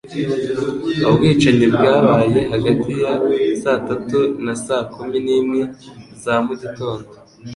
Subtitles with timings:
[1.07, 3.13] Ubwicanyi bwabaye hagati ya
[3.61, 5.61] saa tatu na saa kumi n'imwe
[6.23, 7.09] za mugitondo